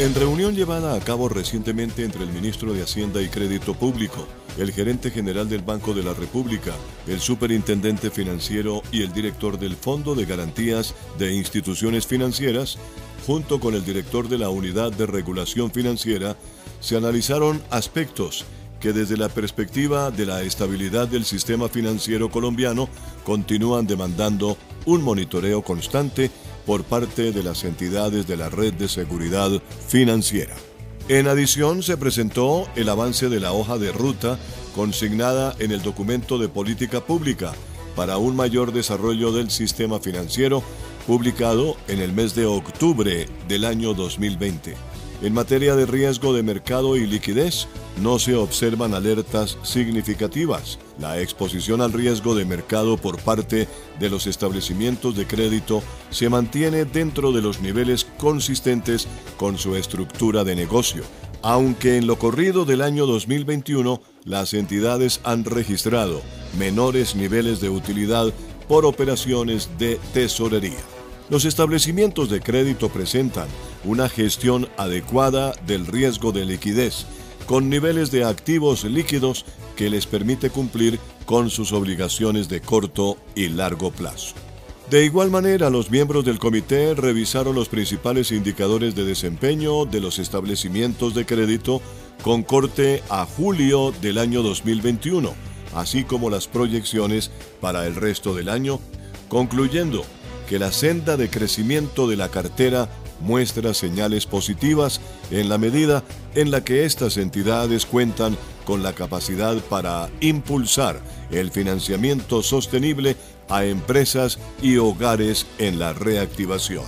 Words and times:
En 0.00 0.14
reunión 0.14 0.54
llevada 0.54 0.94
a 0.94 1.00
cabo 1.00 1.28
recientemente 1.28 2.04
entre 2.04 2.22
el 2.24 2.30
ministro 2.30 2.72
de 2.72 2.82
Hacienda 2.82 3.20
y 3.20 3.28
Crédito 3.28 3.74
Público, 3.74 4.26
el 4.56 4.72
gerente 4.72 5.10
general 5.10 5.46
del 5.46 5.60
Banco 5.60 5.92
de 5.92 6.02
la 6.02 6.14
República, 6.14 6.72
el 7.06 7.20
superintendente 7.20 8.10
financiero 8.10 8.80
y 8.90 9.02
el 9.02 9.12
director 9.12 9.58
del 9.58 9.76
Fondo 9.76 10.14
de 10.14 10.24
Garantías 10.24 10.94
de 11.18 11.34
Instituciones 11.34 12.06
Financieras, 12.06 12.78
junto 13.26 13.60
con 13.60 13.74
el 13.74 13.84
director 13.84 14.26
de 14.26 14.38
la 14.38 14.48
Unidad 14.48 14.90
de 14.90 15.04
Regulación 15.04 15.70
Financiera, 15.70 16.34
se 16.80 16.96
analizaron 16.96 17.62
aspectos 17.68 18.46
que 18.80 18.94
desde 18.94 19.18
la 19.18 19.28
perspectiva 19.28 20.10
de 20.10 20.24
la 20.24 20.40
estabilidad 20.40 21.08
del 21.08 21.26
sistema 21.26 21.68
financiero 21.68 22.30
colombiano 22.30 22.88
continúan 23.22 23.86
demandando 23.86 24.56
un 24.86 25.02
monitoreo 25.02 25.60
constante 25.60 26.30
por 26.66 26.84
parte 26.84 27.32
de 27.32 27.42
las 27.42 27.64
entidades 27.64 28.26
de 28.26 28.36
la 28.36 28.48
red 28.48 28.72
de 28.74 28.88
seguridad 28.88 29.50
financiera. 29.88 30.54
En 31.08 31.26
adición, 31.26 31.82
se 31.82 31.96
presentó 31.96 32.68
el 32.76 32.88
avance 32.88 33.28
de 33.28 33.40
la 33.40 33.52
hoja 33.52 33.78
de 33.78 33.90
ruta 33.90 34.38
consignada 34.74 35.56
en 35.58 35.72
el 35.72 35.82
documento 35.82 36.38
de 36.38 36.48
política 36.48 37.00
pública 37.00 37.52
para 37.96 38.16
un 38.16 38.36
mayor 38.36 38.72
desarrollo 38.72 39.32
del 39.32 39.50
sistema 39.50 39.98
financiero 39.98 40.62
publicado 41.06 41.76
en 41.88 41.98
el 41.98 42.12
mes 42.12 42.34
de 42.34 42.46
octubre 42.46 43.26
del 43.48 43.64
año 43.64 43.94
2020. 43.94 44.74
En 45.22 45.34
materia 45.34 45.74
de 45.74 45.84
riesgo 45.84 46.32
de 46.32 46.42
mercado 46.42 46.96
y 46.96 47.06
liquidez, 47.06 47.66
no 48.00 48.18
se 48.18 48.36
observan 48.36 48.94
alertas 48.94 49.58
significativas. 49.62 50.78
La 51.00 51.18
exposición 51.18 51.80
al 51.80 51.94
riesgo 51.94 52.34
de 52.34 52.44
mercado 52.44 52.98
por 52.98 53.18
parte 53.22 53.66
de 53.98 54.10
los 54.10 54.26
establecimientos 54.26 55.16
de 55.16 55.26
crédito 55.26 55.82
se 56.10 56.28
mantiene 56.28 56.84
dentro 56.84 57.32
de 57.32 57.40
los 57.40 57.62
niveles 57.62 58.06
consistentes 58.18 59.08
con 59.38 59.56
su 59.56 59.76
estructura 59.76 60.44
de 60.44 60.54
negocio, 60.54 61.02
aunque 61.40 61.96
en 61.96 62.06
lo 62.06 62.18
corrido 62.18 62.66
del 62.66 62.82
año 62.82 63.06
2021 63.06 64.02
las 64.24 64.52
entidades 64.52 65.20
han 65.24 65.46
registrado 65.46 66.20
menores 66.58 67.16
niveles 67.16 67.62
de 67.62 67.70
utilidad 67.70 68.30
por 68.68 68.84
operaciones 68.84 69.70
de 69.78 69.98
tesorería. 70.12 70.78
Los 71.30 71.46
establecimientos 71.46 72.28
de 72.28 72.42
crédito 72.42 72.90
presentan 72.90 73.48
una 73.84 74.10
gestión 74.10 74.68
adecuada 74.76 75.54
del 75.66 75.86
riesgo 75.86 76.30
de 76.32 76.44
liquidez, 76.44 77.06
con 77.46 77.70
niveles 77.70 78.10
de 78.10 78.24
activos 78.24 78.84
líquidos 78.84 79.46
que 79.80 79.88
les 79.88 80.04
permite 80.04 80.50
cumplir 80.50 81.00
con 81.24 81.48
sus 81.48 81.72
obligaciones 81.72 82.50
de 82.50 82.60
corto 82.60 83.16
y 83.34 83.48
largo 83.48 83.90
plazo. 83.90 84.34
De 84.90 85.06
igual 85.06 85.30
manera, 85.30 85.70
los 85.70 85.90
miembros 85.90 86.26
del 86.26 86.38
comité 86.38 86.94
revisaron 86.94 87.54
los 87.54 87.70
principales 87.70 88.30
indicadores 88.30 88.94
de 88.94 89.06
desempeño 89.06 89.86
de 89.86 90.00
los 90.00 90.18
establecimientos 90.18 91.14
de 91.14 91.24
crédito 91.24 91.80
con 92.22 92.42
corte 92.42 93.02
a 93.08 93.24
julio 93.24 93.94
del 94.02 94.18
año 94.18 94.42
2021, 94.42 95.32
así 95.74 96.04
como 96.04 96.28
las 96.28 96.46
proyecciones 96.46 97.30
para 97.62 97.86
el 97.86 97.94
resto 97.94 98.34
del 98.34 98.50
año, 98.50 98.80
concluyendo 99.30 100.04
que 100.46 100.58
la 100.58 100.72
senda 100.72 101.16
de 101.16 101.30
crecimiento 101.30 102.06
de 102.06 102.18
la 102.18 102.28
cartera 102.28 102.90
muestra 103.20 103.74
señales 103.74 104.26
positivas 104.26 105.00
en 105.30 105.48
la 105.48 105.58
medida 105.58 106.02
en 106.34 106.50
la 106.50 106.64
que 106.64 106.84
estas 106.84 107.16
entidades 107.16 107.86
cuentan 107.86 108.36
con 108.64 108.82
la 108.82 108.92
capacidad 108.92 109.56
para 109.68 110.08
impulsar 110.20 111.00
el 111.30 111.50
financiamiento 111.50 112.42
sostenible 112.42 113.16
a 113.48 113.64
empresas 113.64 114.38
y 114.62 114.76
hogares 114.76 115.46
en 115.58 115.78
la 115.78 115.92
reactivación. 115.92 116.84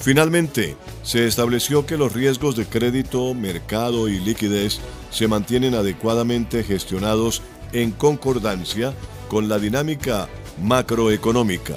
Finalmente, 0.00 0.76
se 1.02 1.26
estableció 1.26 1.84
que 1.84 1.98
los 1.98 2.12
riesgos 2.12 2.56
de 2.56 2.64
crédito, 2.64 3.34
mercado 3.34 4.08
y 4.08 4.18
liquidez 4.18 4.80
se 5.10 5.28
mantienen 5.28 5.74
adecuadamente 5.74 6.64
gestionados 6.64 7.42
en 7.72 7.90
concordancia 7.92 8.94
con 9.28 9.48
la 9.48 9.58
dinámica 9.58 10.28
macroeconómica. 10.62 11.76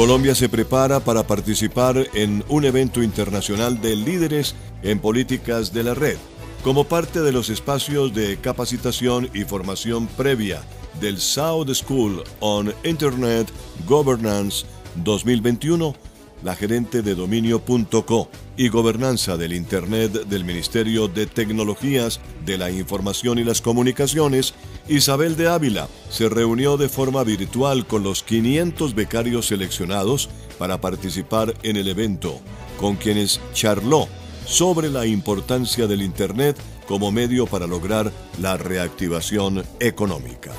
Colombia 0.00 0.34
se 0.34 0.48
prepara 0.48 1.00
para 1.00 1.26
participar 1.26 2.08
en 2.14 2.42
un 2.48 2.64
evento 2.64 3.02
internacional 3.02 3.82
de 3.82 3.96
líderes 3.96 4.54
en 4.82 4.98
políticas 4.98 5.74
de 5.74 5.84
la 5.84 5.92
red, 5.92 6.16
como 6.64 6.84
parte 6.84 7.20
de 7.20 7.32
los 7.32 7.50
espacios 7.50 8.14
de 8.14 8.38
capacitación 8.38 9.28
y 9.34 9.44
formación 9.44 10.06
previa 10.06 10.62
del 11.02 11.18
South 11.18 11.68
School 11.74 12.24
on 12.40 12.72
Internet 12.82 13.52
Governance 13.86 14.64
2021 15.04 15.94
la 16.42 16.56
gerente 16.56 17.02
de 17.02 17.14
dominio.co 17.14 18.30
y 18.56 18.68
gobernanza 18.68 19.36
del 19.36 19.52
Internet 19.52 20.12
del 20.26 20.44
Ministerio 20.44 21.08
de 21.08 21.26
Tecnologías 21.26 22.20
de 22.44 22.58
la 22.58 22.70
Información 22.70 23.38
y 23.38 23.44
las 23.44 23.60
Comunicaciones, 23.60 24.54
Isabel 24.88 25.36
de 25.36 25.48
Ávila 25.48 25.88
se 26.08 26.28
reunió 26.28 26.76
de 26.76 26.88
forma 26.88 27.22
virtual 27.24 27.86
con 27.86 28.02
los 28.02 28.22
500 28.22 28.94
becarios 28.94 29.46
seleccionados 29.46 30.28
para 30.58 30.80
participar 30.80 31.54
en 31.62 31.76
el 31.76 31.88
evento, 31.88 32.40
con 32.78 32.96
quienes 32.96 33.40
charló 33.52 34.08
sobre 34.46 34.90
la 34.90 35.06
importancia 35.06 35.86
del 35.86 36.02
Internet 36.02 36.56
como 36.88 37.12
medio 37.12 37.46
para 37.46 37.66
lograr 37.66 38.10
la 38.40 38.56
reactivación 38.56 39.64
económica. 39.78 40.52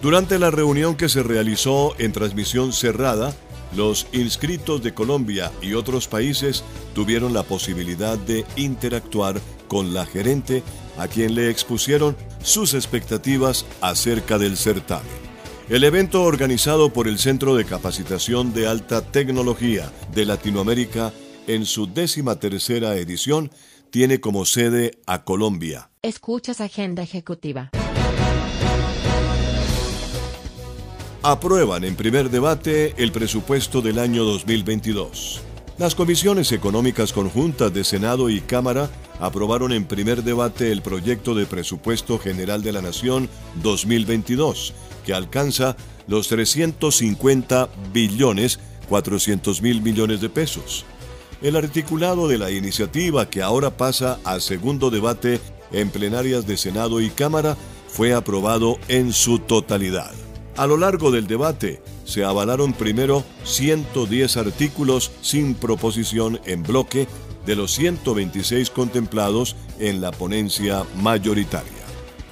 Durante 0.00 0.38
la 0.38 0.50
reunión 0.50 0.96
que 0.96 1.08
se 1.08 1.22
realizó 1.22 1.94
en 1.98 2.12
transmisión 2.12 2.72
cerrada, 2.72 3.34
los 3.74 4.06
inscritos 4.12 4.82
de 4.82 4.94
Colombia 4.94 5.52
y 5.60 5.74
otros 5.74 6.08
países 6.08 6.64
tuvieron 6.94 7.34
la 7.34 7.42
posibilidad 7.42 8.16
de 8.16 8.44
interactuar 8.56 9.40
con 9.68 9.92
la 9.92 10.06
gerente 10.06 10.62
a 10.96 11.08
quien 11.08 11.34
le 11.34 11.50
expusieron 11.50 12.16
sus 12.46 12.74
expectativas 12.74 13.66
acerca 13.80 14.38
del 14.38 14.56
certamen. 14.56 15.26
El 15.68 15.82
evento 15.82 16.22
organizado 16.22 16.92
por 16.92 17.08
el 17.08 17.18
Centro 17.18 17.56
de 17.56 17.64
Capacitación 17.64 18.54
de 18.54 18.68
Alta 18.68 19.02
Tecnología 19.02 19.90
de 20.14 20.24
Latinoamérica 20.24 21.12
en 21.48 21.66
su 21.66 21.92
décima 21.92 22.38
tercera 22.38 22.94
edición 22.96 23.50
tiene 23.90 24.20
como 24.20 24.44
sede 24.44 24.92
a 25.06 25.24
Colombia. 25.24 25.90
Escuchas 26.02 26.60
Agenda 26.60 27.02
Ejecutiva. 27.02 27.70
aprueban 31.22 31.82
en 31.82 31.96
primer 31.96 32.30
debate 32.30 32.94
el 32.98 33.10
presupuesto 33.10 33.82
del 33.82 33.98
año 33.98 34.22
2022. 34.22 35.42
Las 35.78 35.94
comisiones 35.94 36.52
económicas 36.52 37.12
conjuntas 37.12 37.72
de 37.74 37.84
Senado 37.84 38.30
y 38.30 38.40
Cámara 38.40 38.88
aprobaron 39.20 39.72
en 39.72 39.84
primer 39.84 40.24
debate 40.24 40.72
el 40.72 40.80
proyecto 40.80 41.34
de 41.34 41.44
presupuesto 41.44 42.18
general 42.18 42.62
de 42.62 42.72
la 42.72 42.80
Nación 42.80 43.28
2022, 43.62 44.72
que 45.04 45.12
alcanza 45.12 45.76
los 46.06 46.28
350 46.28 47.68
billones 47.92 48.58
400 48.88 49.60
mil 49.60 49.82
millones 49.82 50.22
de 50.22 50.30
pesos. 50.30 50.86
El 51.42 51.56
articulado 51.56 52.26
de 52.26 52.38
la 52.38 52.50
iniciativa, 52.50 53.28
que 53.28 53.42
ahora 53.42 53.76
pasa 53.76 54.18
a 54.24 54.40
segundo 54.40 54.88
debate 54.88 55.40
en 55.72 55.90
plenarias 55.90 56.46
de 56.46 56.56
Senado 56.56 57.02
y 57.02 57.10
Cámara, 57.10 57.54
fue 57.88 58.14
aprobado 58.14 58.78
en 58.88 59.12
su 59.12 59.40
totalidad. 59.40 60.12
A 60.56 60.66
lo 60.66 60.78
largo 60.78 61.10
del 61.10 61.26
debate, 61.26 61.82
se 62.06 62.24
avalaron 62.24 62.72
primero 62.72 63.24
110 63.44 64.36
artículos 64.38 65.10
sin 65.20 65.54
proposición 65.54 66.40
en 66.46 66.62
bloque 66.62 67.06
de 67.44 67.56
los 67.56 67.72
126 67.72 68.70
contemplados 68.70 69.56
en 69.78 70.00
la 70.00 70.12
ponencia 70.12 70.84
mayoritaria. 71.02 71.72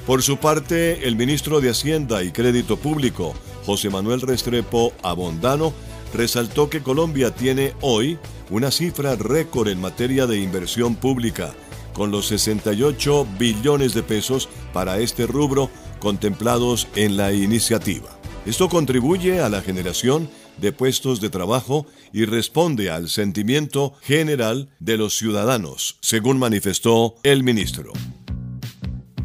Por 0.06 0.22
su 0.22 0.36
parte, 0.38 1.06
el 1.06 1.16
ministro 1.16 1.60
de 1.60 1.70
Hacienda 1.70 2.22
y 2.22 2.30
Crédito 2.30 2.76
Público, 2.76 3.34
José 3.66 3.90
Manuel 3.90 4.20
Restrepo 4.20 4.92
Abondano, 5.02 5.72
resaltó 6.12 6.70
que 6.70 6.82
Colombia 6.82 7.34
tiene 7.34 7.74
hoy 7.80 8.18
una 8.50 8.70
cifra 8.70 9.16
récord 9.16 9.68
en 9.68 9.80
materia 9.80 10.26
de 10.26 10.38
inversión 10.38 10.94
pública, 10.94 11.54
con 11.94 12.10
los 12.10 12.26
68 12.28 13.26
billones 13.38 13.94
de 13.94 14.02
pesos 14.02 14.48
para 14.72 14.98
este 14.98 15.26
rubro 15.26 15.70
contemplados 16.00 16.86
en 16.96 17.16
la 17.16 17.32
iniciativa. 17.32 18.13
Esto 18.46 18.68
contribuye 18.68 19.40
a 19.40 19.48
la 19.48 19.62
generación 19.62 20.28
de 20.58 20.70
puestos 20.70 21.20
de 21.20 21.30
trabajo 21.30 21.86
y 22.12 22.26
responde 22.26 22.90
al 22.90 23.08
sentimiento 23.08 23.94
general 24.02 24.68
de 24.80 24.98
los 24.98 25.16
ciudadanos, 25.16 25.96
según 26.00 26.38
manifestó 26.38 27.14
el 27.22 27.42
ministro. 27.42 27.92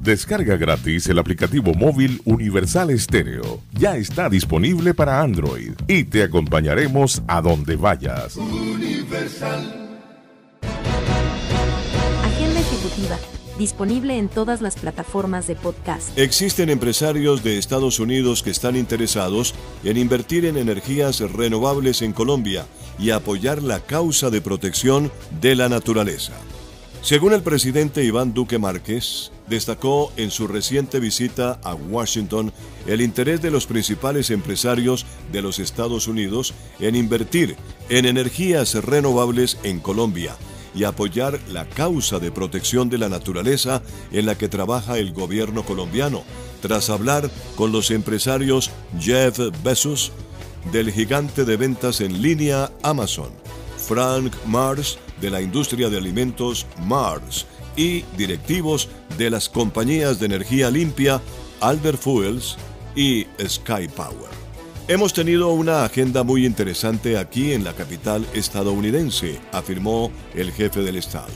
Descarga 0.02 0.56
gratis 0.56 1.08
el 1.08 1.20
aplicativo 1.20 1.74
móvil 1.74 2.22
Universal 2.24 2.92
Estéreo. 2.92 3.62
Ya 3.74 3.98
está 3.98 4.30
disponible 4.30 4.94
para 4.94 5.22
Android 5.22 5.74
y 5.90 6.06
te 6.06 6.24
acompañaremos 6.24 7.22
a 7.28 7.42
donde 7.42 7.76
vayas. 7.76 8.38
Agenda 12.24 12.60
ejecutiva 12.60 13.20
disponible 13.60 14.18
en 14.18 14.30
todas 14.30 14.62
las 14.62 14.78
plataformas 14.78 15.46
de 15.46 15.56
podcast. 15.56 16.18
Existen 16.18 16.70
empresarios 16.70 17.44
de 17.44 17.60
Estados 17.60 18.00
Unidos 18.00 18.42
que 18.42 18.50
están 18.50 18.76
interesados 18.76 19.54
en 19.84 19.98
invertir 19.98 20.46
en 20.46 20.58
energías 20.58 21.20
renovables 21.20 22.02
en 22.02 22.14
Colombia 22.14 22.66
y 22.98 23.12
apoyar 23.12 23.62
la 23.62 23.82
causa 23.82 24.32
de 24.32 24.42
protección 24.42 25.12
de 25.42 25.56
la 25.56 25.70
naturaleza. 25.70 26.34
Según 27.02 27.34
el 27.34 27.44
presidente 27.44 28.04
Iván 28.04 28.34
Duque 28.34 28.58
Márquez, 28.60 29.32
destacó 29.48 30.12
en 30.18 30.32
su 30.32 30.48
reciente 30.48 31.00
visita 31.00 31.60
a 31.64 31.76
Washington 31.76 32.52
el 32.88 33.02
interés 33.02 33.42
de 33.42 33.52
los 33.52 33.68
principales 33.68 34.32
empresarios 34.32 35.06
de 35.32 35.42
los 35.42 35.60
Estados 35.60 36.08
Unidos 36.08 36.54
en 36.80 36.96
invertir 36.96 37.56
en 37.90 38.06
energías 38.06 38.74
renovables 38.76 39.58
en 39.64 39.80
Colombia 39.80 40.36
y 40.76 40.84
apoyar 40.84 41.40
la 41.52 41.66
causa 41.66 42.20
de 42.20 42.32
protección 42.32 42.90
de 42.90 42.98
la 42.98 43.10
naturaleza 43.10 43.82
en 44.12 44.26
la 44.26 44.38
que 44.38 44.50
trabaja 44.50 44.98
el 44.98 45.14
gobierno 45.14 45.64
colombiano, 45.64 46.24
tras 46.62 46.90
hablar 46.90 47.30
con 47.56 47.72
los 47.72 47.92
empresarios 47.92 48.72
Jeff 49.00 49.40
Bezos, 49.64 50.12
del 50.72 50.92
gigante 50.92 51.46
de 51.46 51.58
ventas 51.58 52.02
en 52.02 52.22
línea 52.22 52.72
Amazon, 52.84 53.32
Frank 53.78 54.34
Mars, 54.46 55.00
de 55.22 55.30
la 55.30 55.42
industria 55.42 55.90
de 55.90 55.98
alimentos 55.98 56.66
Mars, 56.82 57.46
y 57.76 58.02
directivos 58.18 58.90
de 59.18 59.30
las 59.30 59.48
compañías 59.48 60.20
de 60.20 60.26
energía 60.26 60.70
limpia 60.70 61.22
Albert 61.62 62.00
Fuels 62.00 62.58
y 62.96 63.26
Sky 63.48 63.88
Power. 63.96 64.39
Hemos 64.90 65.14
tenido 65.14 65.54
una 65.54 65.86
agenda 65.86 66.24
muy 66.24 66.48
interesante 66.48 67.20
aquí 67.20 67.54
en 67.54 67.64
la 67.64 67.76
capital 67.76 68.26
estadounidense, 68.34 69.40
afirmó 69.52 70.12
el 70.34 70.52
jefe 70.52 70.82
del 70.82 70.96
Estado. 70.96 71.32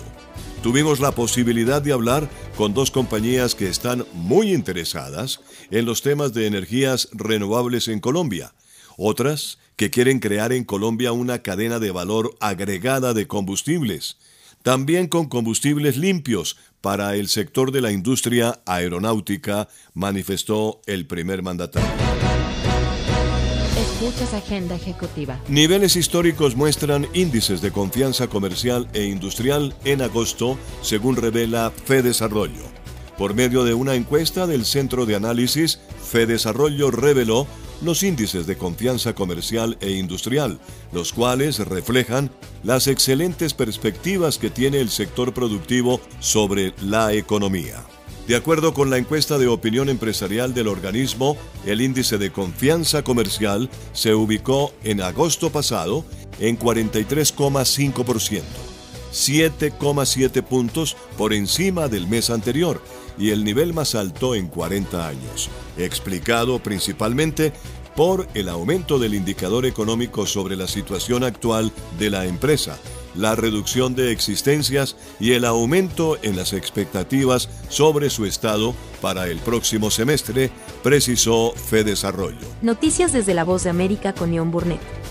Tuvimos 0.64 1.00
la 1.00 1.12
posibilidad 1.12 1.80
de 1.80 1.94
hablar 1.94 2.28
con 2.58 2.74
dos 2.74 2.90
compañías 2.90 3.54
que 3.54 3.68
están 3.68 4.08
muy 4.12 4.52
interesadas 4.52 5.40
en 5.70 5.86
los 5.86 6.02
temas 6.02 6.34
de 6.34 6.48
energías 6.48 7.10
renovables 7.12 7.90
en 7.90 8.00
Colombia, 8.00 8.56
otras 8.98 9.60
que 9.76 9.92
quieren 9.92 10.18
crear 10.18 10.52
en 10.52 10.64
Colombia 10.64 11.12
una 11.12 11.44
cadena 11.44 11.78
de 11.78 11.92
valor 11.92 12.36
agregada 12.40 13.14
de 13.14 13.28
combustibles, 13.28 14.18
también 14.64 15.06
con 15.08 15.30
combustibles 15.30 15.96
limpios 15.96 16.58
para 16.82 17.16
el 17.16 17.28
sector 17.28 17.72
de 17.72 17.82
la 17.82 17.92
industria 17.92 18.62
aeronáutica, 18.66 19.70
manifestó 19.94 20.82
el 20.88 21.06
primer 21.06 21.44
mandatario. 21.44 22.33
Escuchas 24.04 24.34
Agenda 24.34 24.76
Ejecutiva. 24.76 25.40
Niveles 25.48 25.96
históricos 25.96 26.58
muestran 26.58 27.08
índices 27.14 27.62
de 27.62 27.72
confianza 27.72 28.28
comercial 28.28 28.90
e 28.94 29.06
industrial 29.06 29.74
en 29.86 30.02
agosto, 30.02 30.58
según 30.82 31.16
revela 31.16 31.72
FEDesarrollo. 31.72 32.66
Por 33.18 33.34
medio 33.34 33.64
de 33.64 33.74
una 33.74 33.96
encuesta 33.96 34.46
del 34.46 34.66
Centro 34.66 35.06
de 35.06 35.16
Análisis, 35.16 35.80
FEDesarrollo 36.02 36.92
reveló 36.92 37.48
los 37.82 38.04
índices 38.04 38.46
de 38.46 38.58
confianza 38.58 39.16
comercial 39.16 39.78
e 39.80 39.92
industrial, 39.92 40.60
los 40.92 41.14
cuales 41.14 41.60
reflejan 41.60 42.30
las 42.62 42.88
excelentes 42.88 43.54
perspectivas 43.54 44.38
que 44.38 44.50
tiene 44.50 44.82
el 44.82 44.90
sector 44.90 45.34
productivo 45.34 46.02
sobre 46.20 46.74
la 46.82 47.14
economía. 47.14 47.86
De 48.28 48.38
acuerdo 48.38 48.74
con 48.74 48.90
la 48.90 48.98
encuesta 48.98 49.38
de 49.38 49.48
opinión 49.48 49.90
empresarial 49.90 50.54
del 50.54 50.70
organismo, 50.70 51.36
el 51.66 51.82
índice 51.82 52.18
de 52.18 52.32
confianza 52.32 53.04
comercial 53.04 53.70
se 53.92 54.16
ubicó 54.16 54.74
en 54.86 55.02
agosto 55.02 55.52
pasado 55.52 56.06
en 56.40 56.58
43,5%, 56.58 58.42
7,7 59.12 60.42
puntos 60.42 60.96
por 61.18 61.34
encima 61.34 61.90
del 61.90 62.08
mes 62.08 62.30
anterior 62.30 62.82
y 63.18 63.32
el 63.32 63.44
nivel 63.44 63.74
más 63.74 63.94
alto 63.94 64.36
en 64.36 64.48
40 64.48 65.06
años, 65.06 65.50
explicado 65.78 66.60
principalmente 66.60 67.52
por 67.94 68.28
el 68.36 68.48
aumento 68.48 69.00
del 69.00 69.16
indicador 69.16 69.66
económico 69.66 70.26
sobre 70.26 70.56
la 70.56 70.68
situación 70.68 71.26
actual 71.26 71.74
de 72.00 72.10
la 72.10 72.26
empresa, 72.26 72.80
la 73.16 73.36
reducción 73.36 73.96
de 73.96 74.12
existencias 74.12 74.96
y 75.20 75.34
el 75.34 75.46
aumento 75.46 76.18
en 76.22 76.36
las 76.36 76.54
expectativas 76.54 77.50
sobre 77.70 78.10
su 78.10 78.26
estado 78.26 78.74
para 79.02 79.28
el 79.28 79.40
próximo 79.40 79.92
semestre, 79.92 80.50
precisó 80.82 81.54
FEDesarrollo. 81.56 82.48
Noticias 82.62 83.14
desde 83.14 83.34
la 83.34 83.44
Voz 83.44 83.64
de 83.64 83.70
América 83.70 84.14
con 84.14 84.32
León 84.32 84.52
Burnett. 84.52 85.03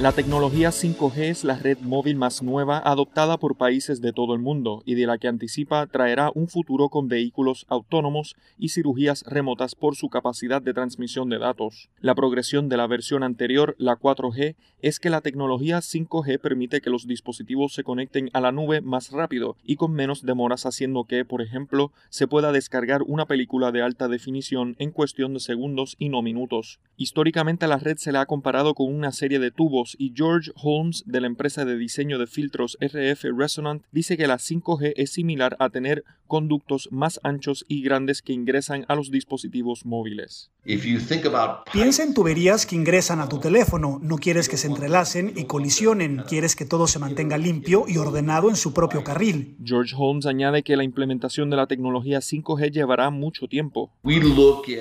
La 0.00 0.10
tecnología 0.10 0.70
5G 0.70 1.18
es 1.18 1.44
la 1.44 1.56
red 1.56 1.78
móvil 1.78 2.16
más 2.16 2.42
nueva 2.42 2.82
adoptada 2.84 3.38
por 3.38 3.56
países 3.56 4.00
de 4.00 4.12
todo 4.12 4.34
el 4.34 4.40
mundo 4.40 4.82
y 4.84 4.96
de 4.96 5.06
la 5.06 5.18
que 5.18 5.28
anticipa 5.28 5.86
traerá 5.86 6.32
un 6.34 6.48
futuro 6.48 6.88
con 6.88 7.06
vehículos 7.06 7.64
autónomos 7.68 8.34
y 8.58 8.70
cirugías 8.70 9.22
remotas 9.22 9.76
por 9.76 9.94
su 9.94 10.08
capacidad 10.08 10.60
de 10.60 10.74
transmisión 10.74 11.28
de 11.28 11.38
datos. 11.38 11.90
La 12.00 12.16
progresión 12.16 12.68
de 12.68 12.76
la 12.76 12.88
versión 12.88 13.22
anterior, 13.22 13.76
la 13.78 13.96
4G, 13.96 14.56
es 14.82 14.98
que 14.98 15.10
la 15.10 15.20
tecnología 15.20 15.78
5G 15.78 16.40
permite 16.40 16.80
que 16.80 16.90
los 16.90 17.06
dispositivos 17.06 17.72
se 17.72 17.84
conecten 17.84 18.30
a 18.32 18.40
la 18.40 18.50
nube 18.50 18.80
más 18.80 19.12
rápido 19.12 19.56
y 19.62 19.76
con 19.76 19.92
menos 19.92 20.22
demoras 20.22 20.66
haciendo 20.66 21.04
que, 21.04 21.24
por 21.24 21.40
ejemplo, 21.40 21.92
se 22.08 22.26
pueda 22.26 22.50
descargar 22.50 23.02
una 23.02 23.26
película 23.26 23.70
de 23.70 23.82
alta 23.82 24.08
definición 24.08 24.74
en 24.80 24.90
cuestión 24.90 25.34
de 25.34 25.40
segundos 25.40 25.94
y 26.00 26.08
no 26.08 26.20
minutos. 26.20 26.80
Históricamente 26.96 27.68
la 27.68 27.78
red 27.78 27.96
se 27.96 28.10
la 28.10 28.22
ha 28.22 28.26
comparado 28.26 28.74
con 28.74 28.92
una 28.92 29.12
serie 29.12 29.38
de 29.38 29.52
tubos 29.52 29.83
y 29.98 30.12
George 30.16 30.50
Holmes 30.56 31.02
de 31.06 31.20
la 31.20 31.26
empresa 31.26 31.64
de 31.64 31.76
diseño 31.76 32.18
de 32.18 32.26
filtros 32.26 32.78
RF 32.80 33.24
Resonant 33.36 33.82
dice 33.92 34.16
que 34.16 34.26
la 34.26 34.38
5G 34.38 34.94
es 34.96 35.12
similar 35.12 35.56
a 35.58 35.70
tener 35.70 36.04
conductos 36.26 36.88
más 36.90 37.20
anchos 37.22 37.64
y 37.68 37.82
grandes 37.82 38.22
que 38.22 38.32
ingresan 38.32 38.84
a 38.88 38.94
los 38.94 39.10
dispositivos 39.10 39.84
móviles. 39.84 40.50
Piensa 41.72 42.02
en 42.02 42.14
tuberías 42.14 42.64
que 42.64 42.74
ingresan 42.74 43.20
a 43.20 43.28
tu 43.28 43.38
teléfono. 43.38 44.00
No 44.02 44.16
quieres 44.16 44.48
que 44.48 44.56
se 44.56 44.66
entrelacen 44.66 45.34
y 45.36 45.44
colisionen. 45.44 46.22
Quieres 46.26 46.56
que 46.56 46.64
todo 46.64 46.86
se 46.86 46.98
mantenga 46.98 47.36
limpio 47.36 47.84
y 47.86 47.98
ordenado 47.98 48.48
en 48.48 48.56
su 48.56 48.72
propio 48.72 49.04
carril. 49.04 49.56
George 49.62 49.94
Holmes 49.96 50.24
añade 50.24 50.62
que 50.62 50.76
la 50.76 50.84
implementación 50.84 51.50
de 51.50 51.56
la 51.56 51.66
tecnología 51.66 52.20
5G 52.20 52.70
llevará 52.70 53.10
mucho 53.10 53.46
tiempo. 53.46 53.90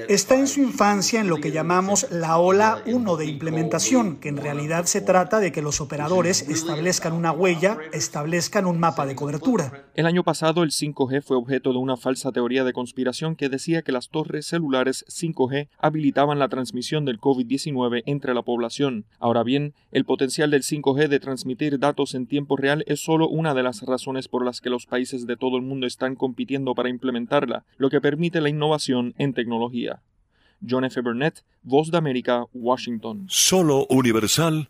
Está 0.07 0.39
en 0.39 0.48
su 0.48 0.62
infancia 0.62 1.19
en 1.19 1.27
lo 1.27 1.38
que 1.38 1.51
llamamos 1.51 2.07
la 2.10 2.38
ola 2.38 2.81
1 2.86 3.17
de 3.17 3.25
implementación, 3.25 4.17
que 4.17 4.29
en 4.29 4.38
realidad 4.38 4.86
se 4.93 5.01
trata 5.01 5.39
de 5.39 5.51
que 5.51 5.63
los 5.63 5.81
operadores 5.81 6.47
establezcan 6.47 7.13
una 7.13 7.31
huella, 7.31 7.79
establezcan 7.93 8.67
un 8.67 8.79
mapa 8.79 9.07
de 9.07 9.15
cobertura. 9.15 9.88
El 9.95 10.05
año 10.05 10.23
pasado 10.23 10.62
el 10.62 10.69
5G 10.69 11.23
fue 11.23 11.35
objeto 11.35 11.71
de 11.71 11.79
una 11.79 11.97
falsa 11.97 12.31
teoría 12.31 12.63
de 12.63 12.73
conspiración 12.73 13.35
que 13.35 13.50
decía 13.50 13.81
que 13.81 13.91
las 13.91 14.09
torres 14.09 14.45
celulares 14.45 15.03
5G 15.09 15.67
habilitaban 15.79 16.38
la 16.38 16.47
transmisión 16.47 17.05
del 17.05 17.19
COVID-19 17.19 18.03
entre 18.05 18.35
la 18.35 18.43
población. 18.43 19.05
Ahora 19.17 19.41
bien, 19.41 19.73
el 19.91 20.05
potencial 20.05 20.51
del 20.51 20.62
5G 20.62 21.07
de 21.07 21.19
transmitir 21.19 21.79
datos 21.79 22.13
en 22.13 22.27
tiempo 22.27 22.55
real 22.55 22.83
es 22.85 23.00
solo 23.00 23.27
una 23.27 23.55
de 23.55 23.63
las 23.63 23.81
razones 23.81 24.27
por 24.27 24.45
las 24.45 24.62
que 24.62 24.69
los 24.69 24.85
países 24.85 25.25
de 25.25 25.38
todo 25.38 25.57
el 25.57 25.63
mundo 25.63 25.88
están 25.88 26.13
compitiendo 26.15 26.75
para 26.75 26.89
implementarla, 26.89 27.65
lo 27.77 27.89
que 27.89 28.00
permite 28.00 28.41
la 28.41 28.50
innovación 28.50 29.15
en 29.17 29.33
tecnología. 29.33 30.03
John 30.69 30.85
F. 30.85 31.01
Burnett, 31.01 31.43
Voz 31.63 31.91
de 31.91 31.97
América, 31.97 32.45
Washington. 32.53 33.25
Solo 33.27 33.85
Universal 33.89 34.69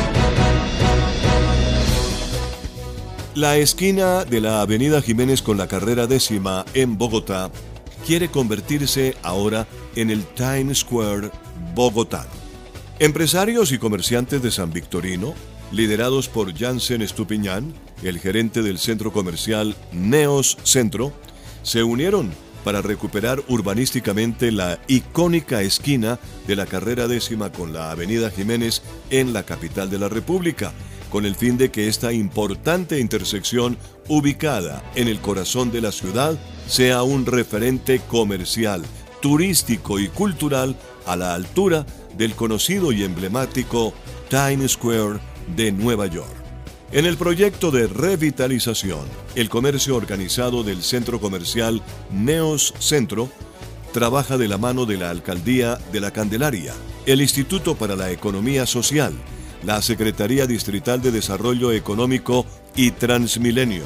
La 3.35 3.57
esquina 3.57 4.25
de 4.25 4.41
la 4.41 4.61
Avenida 4.61 5.01
Jiménez 5.01 5.41
con 5.41 5.57
la 5.57 5.67
carrera 5.67 6.05
décima 6.07 6.65
en 6.73 6.97
Bogotá 6.97 7.51
quiere 8.05 8.29
convertirse 8.29 9.15
ahora 9.23 9.67
en 9.95 10.09
el 10.09 10.25
Times 10.25 10.79
Square 10.79 11.31
Bogotá. 11.75 12.27
Empresarios 12.97 13.71
y 13.71 13.77
comerciantes 13.77 14.41
de 14.41 14.51
San 14.51 14.73
Victorino, 14.73 15.33
liderados 15.71 16.27
por 16.27 16.57
Jansen 16.57 17.01
Estupiñán, 17.01 17.73
el 18.03 18.19
gerente 18.19 18.61
del 18.61 18.79
centro 18.79 19.11
comercial 19.11 19.75
Neos 19.91 20.57
Centro, 20.63 21.13
se 21.63 21.83
unieron 21.83 22.31
para 22.63 22.81
recuperar 22.81 23.41
urbanísticamente 23.47 24.51
la 24.51 24.79
icónica 24.87 25.61
esquina 25.61 26.19
de 26.47 26.55
la 26.55 26.65
carrera 26.65 27.07
décima 27.07 27.51
con 27.51 27.73
la 27.73 27.91
Avenida 27.91 28.29
Jiménez 28.29 28.81
en 29.09 29.33
la 29.33 29.43
capital 29.43 29.89
de 29.89 29.99
la 29.99 30.09
República, 30.09 30.73
con 31.09 31.25
el 31.25 31.35
fin 31.35 31.57
de 31.57 31.71
que 31.71 31.87
esta 31.87 32.13
importante 32.13 32.99
intersección 32.99 33.77
ubicada 34.07 34.83
en 34.95 35.07
el 35.07 35.19
corazón 35.19 35.71
de 35.71 35.81
la 35.81 35.91
ciudad 35.91 36.37
sea 36.67 37.03
un 37.03 37.25
referente 37.25 37.99
comercial, 38.07 38.83
turístico 39.21 39.99
y 39.99 40.07
cultural 40.07 40.75
a 41.05 41.15
la 41.15 41.33
altura 41.33 41.85
del 42.17 42.35
conocido 42.35 42.91
y 42.91 43.03
emblemático 43.03 43.93
Times 44.29 44.73
Square 44.73 45.19
de 45.55 45.71
Nueva 45.71 46.05
York. 46.05 46.38
En 46.91 47.05
el 47.05 47.17
proyecto 47.17 47.69
de 47.69 47.85
revitalización, 47.85 49.05
el 49.35 49.47
comercio 49.47 49.95
organizado 49.95 50.63
del 50.63 50.81
centro 50.81 51.21
comercial 51.21 51.83
Neos 52.11 52.73
Centro 52.79 53.29
trabaja 53.93 54.39
de 54.39 54.47
la 54.47 54.57
mano 54.57 54.87
de 54.87 54.97
la 54.97 55.11
Alcaldía 55.11 55.75
de 55.91 55.99
la 55.99 56.09
Candelaria, 56.09 56.73
el 57.05 57.21
Instituto 57.21 57.75
para 57.75 57.95
la 57.95 58.09
Economía 58.09 58.65
Social, 58.65 59.13
la 59.63 59.83
Secretaría 59.83 60.47
Distrital 60.47 60.99
de 60.99 61.11
Desarrollo 61.11 61.71
Económico 61.71 62.47
y 62.75 62.89
Transmilenio. 62.89 63.83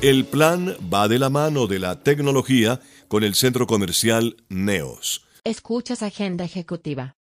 El 0.00 0.24
plan 0.24 0.76
va 0.92 1.08
de 1.08 1.18
la 1.18 1.28
mano 1.28 1.66
de 1.66 1.78
la 1.78 2.02
tecnología 2.02 2.80
con 3.08 3.22
el 3.22 3.34
centro 3.34 3.66
comercial 3.66 4.34
Neos. 4.48 5.26
Escuchas 5.44 6.02
Agenda 6.02 6.46
Ejecutiva. 6.46 7.16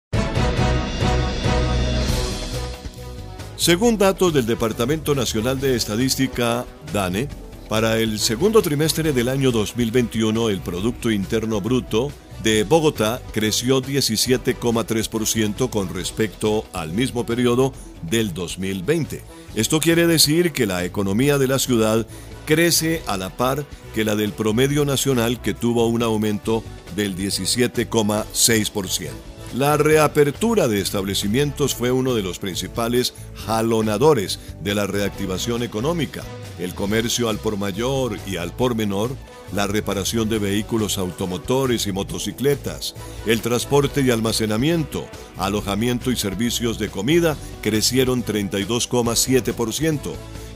Según 3.57 3.97
datos 3.97 4.33
del 4.33 4.45
Departamento 4.45 5.15
Nacional 5.15 5.61
de 5.61 5.75
Estadística, 5.75 6.65
DANE, 6.91 7.29
para 7.69 7.99
el 7.99 8.19
segundo 8.19 8.61
trimestre 8.61 9.13
del 9.13 9.29
año 9.29 9.51
2021 9.51 10.49
el 10.49 10.59
Producto 10.59 11.09
Interno 11.09 11.61
Bruto 11.61 12.11
de 12.43 12.63
Bogotá 12.63 13.21
creció 13.31 13.81
17,3% 13.81 15.69
con 15.69 15.93
respecto 15.93 16.65
al 16.73 16.91
mismo 16.91 17.25
periodo 17.25 17.71
del 18.03 18.33
2020. 18.33 19.23
Esto 19.55 19.79
quiere 19.79 20.05
decir 20.05 20.51
que 20.51 20.65
la 20.65 20.83
economía 20.83 21.37
de 21.37 21.47
la 21.47 21.57
ciudad 21.57 22.05
crece 22.45 23.01
a 23.07 23.17
la 23.17 23.29
par 23.29 23.65
que 23.95 24.03
la 24.03 24.15
del 24.15 24.33
promedio 24.33 24.83
nacional 24.83 25.41
que 25.41 25.53
tuvo 25.53 25.87
un 25.87 26.03
aumento 26.03 26.61
del 26.95 27.15
17,6%. 27.15 29.34
La 29.55 29.77
reapertura 29.77 30.67
de 30.67 30.81
establecimientos 30.81 31.75
fue 31.75 31.89
uno 31.89 32.13
de 32.13 32.21
los 32.21 32.39
principales 32.39 33.13
jalonadores 33.45 34.37
de 34.61 34.75
la 34.75 34.85
reactivación 34.85 35.63
económica. 35.63 36.23
El 36.59 36.75
comercio 36.75 37.29
al 37.29 37.37
por 37.37 37.55
mayor 37.55 38.17
y 38.27 38.35
al 38.35 38.51
por 38.51 38.75
menor, 38.75 39.11
la 39.53 39.65
reparación 39.65 40.27
de 40.27 40.39
vehículos 40.39 40.97
automotores 40.97 41.87
y 41.87 41.93
motocicletas, 41.93 42.95
el 43.25 43.39
transporte 43.39 44.01
y 44.01 44.11
almacenamiento, 44.11 45.07
alojamiento 45.37 46.11
y 46.11 46.17
servicios 46.17 46.77
de 46.77 46.89
comida 46.89 47.37
crecieron 47.61 48.25
32,7% 48.25 50.11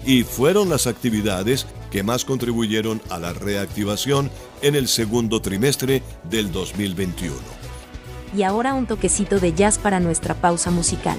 y 0.06 0.24
fueron 0.24 0.68
las 0.68 0.88
actividades 0.88 1.68
que 1.90 2.04
más 2.04 2.26
contribuyeron 2.26 3.02
a 3.10 3.18
la 3.18 3.32
reactivación 3.32 4.30
en 4.62 4.76
el 4.76 4.90
segundo 4.90 5.42
trimestre 5.42 6.04
del 6.30 6.52
2021. 6.52 7.59
Y 8.36 8.44
ahora 8.44 8.74
un 8.74 8.86
toquecito 8.86 9.40
de 9.40 9.54
jazz 9.54 9.78
para 9.78 10.00
nuestra 10.00 10.36
pausa 10.36 10.72
musical. 10.72 11.18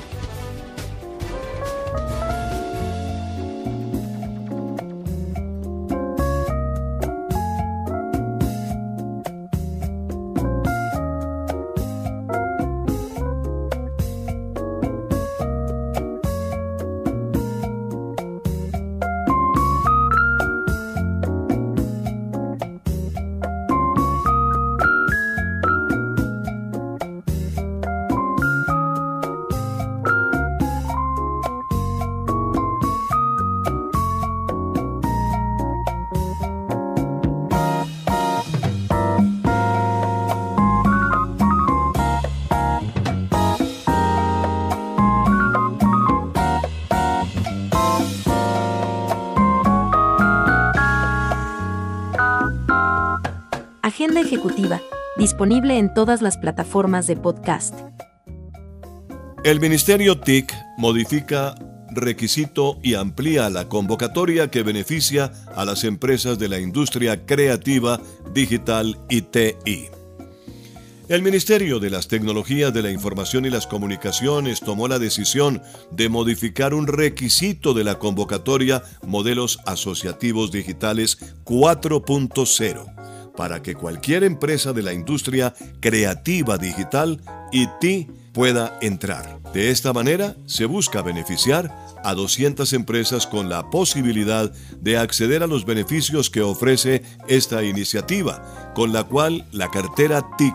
Agenda 54.10 54.28
ejecutiva, 54.28 54.82
disponible 55.16 55.78
en 55.78 55.94
todas 55.94 56.20
las 56.20 56.36
plataformas 56.36 57.06
de 57.06 57.14
podcast. 57.14 57.76
El 59.44 59.60
Ministerio 59.60 60.18
TIC 60.18 60.52
modifica 60.78 61.54
requisito 61.92 62.80
y 62.82 62.94
amplía 62.94 63.48
la 63.50 63.68
convocatoria 63.68 64.50
que 64.50 64.64
beneficia 64.64 65.30
a 65.54 65.64
las 65.64 65.84
empresas 65.84 66.40
de 66.40 66.48
la 66.48 66.58
industria 66.58 67.24
creativa, 67.24 68.00
digital 68.34 68.98
y 69.08 69.22
TI. 69.22 69.90
El 71.08 71.22
Ministerio 71.22 71.78
de 71.78 71.90
las 71.90 72.08
Tecnologías 72.08 72.74
de 72.74 72.82
la 72.82 72.90
Información 72.90 73.44
y 73.44 73.50
las 73.50 73.68
Comunicaciones 73.68 74.58
tomó 74.58 74.88
la 74.88 74.98
decisión 74.98 75.62
de 75.92 76.08
modificar 76.08 76.74
un 76.74 76.88
requisito 76.88 77.74
de 77.74 77.84
la 77.84 78.00
convocatoria 78.00 78.82
Modelos 79.06 79.60
Asociativos 79.66 80.50
Digitales 80.50 81.16
4.0 81.44 83.00
para 83.36 83.62
que 83.62 83.74
cualquier 83.74 84.24
empresa 84.24 84.72
de 84.72 84.82
la 84.82 84.92
industria 84.92 85.54
creativa 85.80 86.58
digital 86.58 87.20
IT 87.52 88.10
pueda 88.32 88.78
entrar. 88.80 89.40
De 89.52 89.70
esta 89.70 89.92
manera 89.92 90.36
se 90.46 90.64
busca 90.66 91.02
beneficiar 91.02 91.74
a 92.04 92.14
200 92.14 92.72
empresas 92.72 93.26
con 93.26 93.48
la 93.48 93.70
posibilidad 93.70 94.52
de 94.80 94.98
acceder 94.98 95.42
a 95.42 95.46
los 95.46 95.64
beneficios 95.64 96.30
que 96.30 96.42
ofrece 96.42 97.02
esta 97.28 97.62
iniciativa, 97.62 98.72
con 98.74 98.92
la 98.92 99.04
cual 99.04 99.46
la 99.52 99.68
cartera 99.70 100.24
TIC 100.38 100.54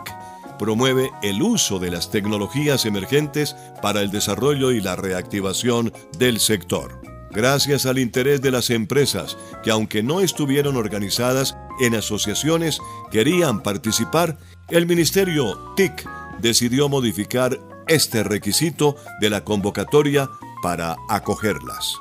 promueve 0.58 1.12
el 1.22 1.42
uso 1.42 1.80
de 1.80 1.92
las 1.92 2.12
tecnologías 2.12 2.86
emergentes 2.86 3.56
para 3.82 4.02
el 4.02 4.12
desarrollo 4.12 4.72
y 4.72 4.82
la 4.82 4.96
reactivación 4.96 5.92
del 6.18 6.40
sector. 6.40 7.15
Gracias 7.36 7.86
al 7.86 8.00
interés 8.00 8.42
de 8.42 8.50
las 8.50 8.70
empresas 8.70 9.38
que 9.62 9.70
aunque 9.70 10.02
no 10.02 10.22
estuvieron 10.22 10.78
organizadas 10.78 11.58
en 11.82 11.94
asociaciones 11.94 12.80
querían 13.12 13.62
participar, 13.62 14.38
el 14.70 14.88
Ministerio 14.88 15.74
TIC 15.76 16.08
decidió 16.40 16.88
modificar 16.88 17.60
este 17.88 18.24
requisito 18.24 18.96
de 19.20 19.30
la 19.30 19.44
convocatoria 19.44 20.30
para 20.64 20.96
acogerlas. 21.10 21.96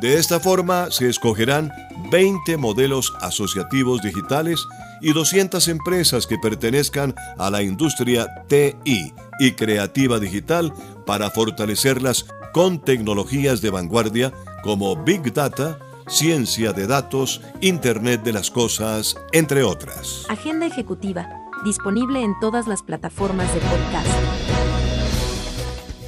De 0.00 0.18
esta 0.18 0.40
forma 0.40 0.90
se 0.90 1.08
escogerán 1.08 1.70
20 2.10 2.56
modelos 2.56 3.12
asociativos 3.20 4.02
digitales 4.02 4.60
y 5.00 5.12
200 5.12 5.68
empresas 5.68 6.26
que 6.26 6.38
pertenezcan 6.38 7.14
a 7.38 7.48
la 7.48 7.62
industria 7.62 8.26
TI 8.48 9.14
y 9.38 9.52
creativa 9.52 10.18
digital 10.18 10.72
para 11.06 11.30
fortalecerlas 11.30 12.26
con 12.52 12.80
tecnologías 12.80 13.60
de 13.60 13.70
vanguardia 13.70 14.32
como 14.62 14.96
Big 14.96 15.32
Data, 15.32 15.78
ciencia 16.06 16.72
de 16.72 16.86
datos, 16.86 17.40
Internet 17.60 18.22
de 18.22 18.32
las 18.32 18.50
Cosas, 18.50 19.16
entre 19.32 19.62
otras. 19.62 20.24
Agenda 20.28 20.66
ejecutiva, 20.66 21.28
disponible 21.64 22.22
en 22.22 22.38
todas 22.40 22.66
las 22.66 22.82
plataformas 22.82 23.52
de 23.54 23.60
podcast. 23.60 24.08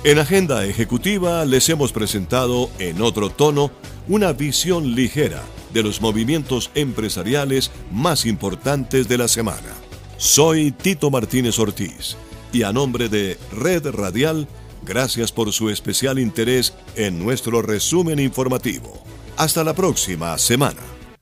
En 0.04 0.18
Agenda 0.18 0.64
Ejecutiva 0.64 1.44
les 1.44 1.68
hemos 1.68 1.92
presentado 1.92 2.68
en 2.80 3.00
otro 3.02 3.30
tono 3.30 3.70
una 4.08 4.32
visión 4.32 4.96
ligera 4.96 5.40
de 5.72 5.84
los 5.84 6.00
movimientos 6.00 6.72
empresariales 6.74 7.70
más 7.92 8.26
importantes 8.26 9.08
de 9.08 9.18
la 9.18 9.28
semana. 9.28 9.72
Soy 10.16 10.72
Tito 10.72 11.10
Martínez 11.10 11.58
Ortiz 11.58 12.16
y 12.52 12.64
a 12.64 12.72
nombre 12.72 13.08
de 13.08 13.38
Red 13.52 13.90
Radial, 13.90 14.48
gracias 14.84 15.32
por 15.32 15.52
su 15.52 15.70
especial 15.70 16.18
interés 16.18 16.74
en 16.96 17.22
nuestro 17.22 17.62
resumen 17.62 18.18
informativo. 18.18 19.02
Hasta 19.36 19.64
la 19.64 19.74
próxima 19.74 20.36
semana. 20.38 20.80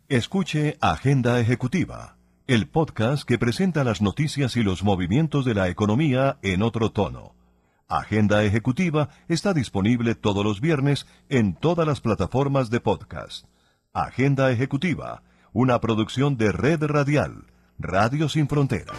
Escuche 0.08 0.76
Agenda 0.80 1.38
Ejecutiva, 1.38 2.16
el 2.46 2.66
podcast 2.66 3.22
que 3.22 3.38
presenta 3.38 3.84
las 3.84 4.02
noticias 4.02 4.56
y 4.56 4.62
los 4.62 4.82
movimientos 4.82 5.44
de 5.44 5.54
la 5.54 5.68
economía 5.68 6.38
en 6.42 6.62
otro 6.62 6.90
tono. 6.90 7.34
Agenda 7.88 8.44
Ejecutiva 8.44 9.08
está 9.28 9.52
disponible 9.52 10.14
todos 10.14 10.44
los 10.44 10.60
viernes 10.60 11.06
en 11.28 11.54
todas 11.54 11.86
las 11.86 12.00
plataformas 12.00 12.70
de 12.70 12.80
podcast. 12.80 13.46
Agenda 13.92 14.50
Ejecutiva, 14.50 15.22
una 15.52 15.80
producción 15.80 16.36
de 16.36 16.52
Red 16.52 16.84
Radial, 16.84 17.46
Radio 17.78 18.28
Sin 18.28 18.48
Fronteras. 18.48 18.98